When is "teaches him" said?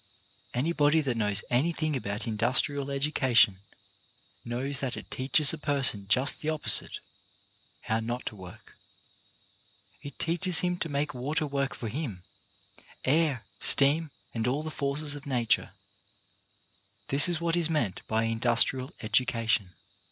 10.17-10.77